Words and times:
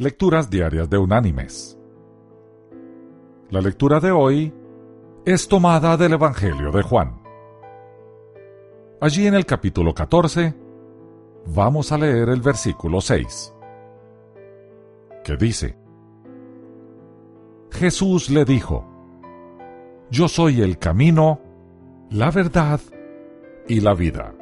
Lecturas 0.00 0.48
Diarias 0.48 0.88
de 0.88 0.96
Unánimes. 0.96 1.76
La 3.50 3.60
lectura 3.60 3.98
de 3.98 4.12
hoy 4.12 4.54
es 5.24 5.48
tomada 5.48 5.96
del 5.96 6.12
Evangelio 6.12 6.70
de 6.70 6.82
Juan. 6.82 7.20
Allí 9.00 9.26
en 9.26 9.34
el 9.34 9.44
capítulo 9.44 9.92
14 9.92 10.54
vamos 11.46 11.90
a 11.90 11.98
leer 11.98 12.28
el 12.28 12.40
versículo 12.40 13.00
6, 13.00 13.52
que 15.24 15.36
dice, 15.36 15.76
Jesús 17.72 18.30
le 18.30 18.44
dijo, 18.44 18.86
Yo 20.12 20.28
soy 20.28 20.62
el 20.62 20.78
camino, 20.78 21.40
la 22.10 22.30
verdad 22.30 22.80
y 23.66 23.80
la 23.80 23.94
vida. 23.94 24.32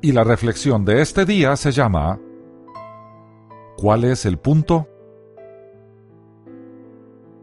Y 0.00 0.10
la 0.10 0.24
reflexión 0.24 0.84
de 0.84 1.00
este 1.00 1.24
día 1.24 1.54
se 1.54 1.70
llama 1.70 2.18
¿Cuál 3.76 4.04
es 4.04 4.24
el 4.24 4.38
punto? 4.38 4.88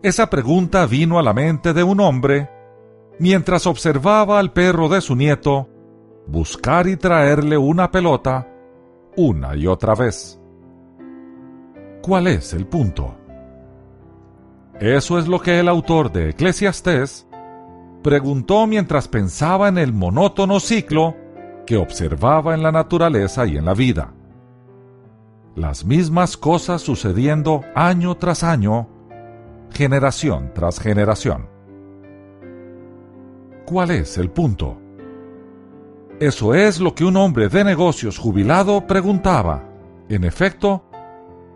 Esa 0.01 0.29
pregunta 0.29 0.85
vino 0.85 1.19
a 1.19 1.23
la 1.23 1.33
mente 1.33 1.73
de 1.73 1.83
un 1.83 1.99
hombre 1.99 2.49
mientras 3.19 3.67
observaba 3.67 4.39
al 4.39 4.51
perro 4.51 4.89
de 4.89 5.01
su 5.01 5.15
nieto 5.15 5.69
buscar 6.25 6.87
y 6.87 6.97
traerle 6.97 7.57
una 7.57 7.91
pelota 7.91 8.47
una 9.15 9.55
y 9.55 9.67
otra 9.67 9.93
vez. 9.93 10.39
¿Cuál 12.01 12.27
es 12.27 12.53
el 12.53 12.65
punto? 12.65 13.15
Eso 14.79 15.19
es 15.19 15.27
lo 15.27 15.39
que 15.39 15.59
el 15.59 15.67
autor 15.67 16.11
de 16.11 16.29
Eclesiastés 16.29 17.27
preguntó 18.01 18.65
mientras 18.65 19.07
pensaba 19.07 19.67
en 19.67 19.77
el 19.77 19.93
monótono 19.93 20.59
ciclo 20.59 21.15
que 21.67 21.77
observaba 21.77 22.55
en 22.55 22.63
la 22.63 22.71
naturaleza 22.71 23.45
y 23.45 23.57
en 23.57 23.65
la 23.65 23.75
vida. 23.75 24.13
Las 25.55 25.83
mismas 25.83 26.37
cosas 26.37 26.81
sucediendo 26.81 27.61
año 27.75 28.15
tras 28.15 28.43
año, 28.43 28.87
generación 29.71 30.51
tras 30.53 30.79
generación. 30.79 31.49
¿Cuál 33.65 33.91
es 33.91 34.17
el 34.17 34.29
punto? 34.29 34.77
Eso 36.19 36.53
es 36.53 36.79
lo 36.79 36.95
que 36.95 37.03
un 37.03 37.17
hombre 37.17 37.49
de 37.49 37.63
negocios 37.63 38.17
jubilado 38.17 38.87
preguntaba, 38.87 39.63
en 40.07 40.23
efecto, 40.23 40.85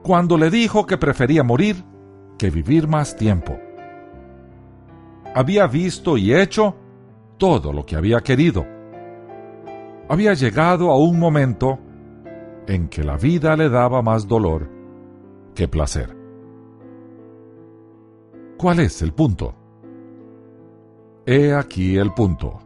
cuando 0.03 0.37
le 0.37 0.49
dijo 0.49 0.85
que 0.85 0.97
prefería 0.97 1.43
morir 1.43 1.83
que 2.37 2.49
vivir 2.49 2.87
más 2.87 3.15
tiempo. 3.15 3.57
Había 5.33 5.67
visto 5.67 6.17
y 6.17 6.33
hecho 6.33 6.75
todo 7.37 7.71
lo 7.71 7.85
que 7.85 7.95
había 7.95 8.21
querido 8.21 8.65
había 10.07 10.33
llegado 10.33 10.91
a 10.91 10.97
un 10.97 11.19
momento 11.19 11.79
en 12.67 12.87
que 12.87 13.03
la 13.03 13.17
vida 13.17 13.55
le 13.55 13.69
daba 13.69 14.01
más 14.01 14.27
dolor 14.27 14.69
que 15.53 15.67
placer. 15.67 16.15
¿Cuál 18.57 18.79
es 18.79 19.01
el 19.01 19.13
punto? 19.13 19.53
He 21.25 21.53
aquí 21.53 21.97
el 21.97 22.13
punto. 22.13 22.59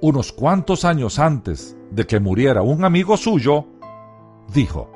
Unos 0.00 0.32
cuantos 0.32 0.84
años 0.84 1.18
antes 1.18 1.76
de 1.90 2.06
que 2.06 2.20
muriera 2.20 2.62
un 2.62 2.84
amigo 2.84 3.16
suyo, 3.16 3.66
dijo, 4.52 4.90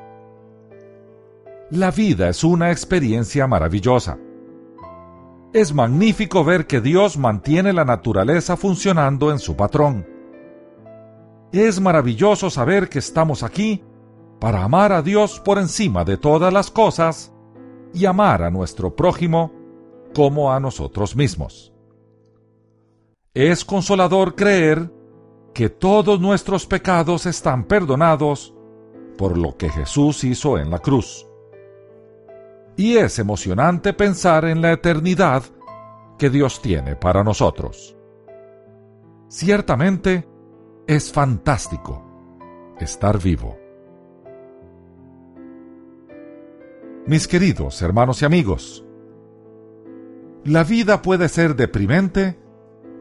La 1.71 1.91
vida 1.91 2.29
es 2.29 2.43
una 2.43 2.71
experiencia 2.71 3.47
maravillosa. 3.47 4.17
Es 5.53 5.73
magnífico 5.73 6.43
ver 6.43 6.65
que 6.65 6.81
Dios 6.81 7.17
mantiene 7.17 7.73
la 7.73 7.85
naturaleza 7.85 8.57
funcionando 8.57 9.31
en 9.31 9.39
su 9.39 9.55
patrón 9.55 10.12
es 11.61 11.79
maravilloso 11.79 12.49
saber 12.49 12.89
que 12.89 12.99
estamos 12.99 13.43
aquí 13.43 13.83
para 14.39 14.63
amar 14.63 14.91
a 14.91 15.01
Dios 15.01 15.39
por 15.39 15.59
encima 15.59 16.03
de 16.03 16.17
todas 16.17 16.51
las 16.51 16.71
cosas 16.71 17.31
y 17.93 18.05
amar 18.05 18.41
a 18.41 18.49
nuestro 18.49 18.95
prójimo 18.95 19.51
como 20.15 20.51
a 20.51 20.59
nosotros 20.59 21.15
mismos. 21.15 21.71
Es 23.33 23.63
consolador 23.63 24.35
creer 24.35 24.91
que 25.53 25.69
todos 25.69 26.19
nuestros 26.19 26.65
pecados 26.65 27.25
están 27.25 27.65
perdonados 27.65 28.53
por 29.17 29.37
lo 29.37 29.55
que 29.55 29.69
Jesús 29.69 30.23
hizo 30.23 30.57
en 30.57 30.71
la 30.71 30.79
cruz. 30.79 31.27
Y 32.75 32.97
es 32.97 33.19
emocionante 33.19 33.93
pensar 33.93 34.45
en 34.45 34.61
la 34.61 34.71
eternidad 34.71 35.43
que 36.17 36.29
Dios 36.29 36.61
tiene 36.61 36.95
para 36.95 37.23
nosotros. 37.23 37.95
Ciertamente, 39.27 40.27
es 40.87 41.11
fantástico 41.11 42.03
estar 42.79 43.21
vivo. 43.21 43.57
Mis 47.05 47.27
queridos 47.27 47.81
hermanos 47.81 48.21
y 48.21 48.25
amigos, 48.25 48.85
la 50.45 50.63
vida 50.63 51.01
puede 51.01 51.29
ser 51.29 51.55
deprimente 51.55 52.37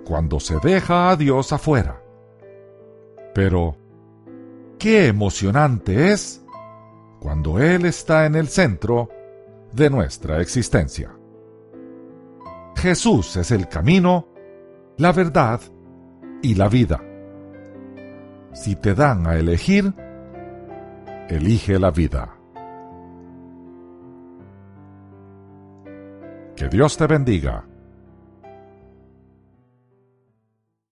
cuando 0.05 0.39
se 0.41 0.59
deja 0.61 1.11
a 1.11 1.17
Dios 1.17 1.53
afuera. 1.53 2.03
Pero, 3.35 3.77
qué 4.79 5.07
emocionante 5.07 6.13
es 6.13 6.45
cuando 7.21 7.59
Él 7.59 7.85
está 7.87 8.27
en 8.27 8.35
el 8.35 8.49
centro 8.49 9.09
de 9.73 9.91
nuestra 9.91 10.41
existencia. 10.41 11.17
Jesús 12.77 13.37
es 13.37 13.51
el 13.51 13.69
camino, 13.69 14.29
la 14.99 15.13
verdad 15.13 15.61
y 16.43 16.55
la 16.55 16.69
vida. 16.69 17.12
Si 18.53 18.77
te 18.77 18.95
dan 18.95 19.27
a 19.27 19.37
elegir, 19.37 19.93
elige 21.29 21.79
la 21.79 21.91
vida. 21.91 22.35
Que 26.55 26.69
Dios 26.69 26.97
te 26.97 27.07
bendiga. 27.07 27.72